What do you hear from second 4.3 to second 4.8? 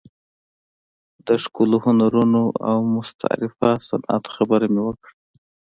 خبره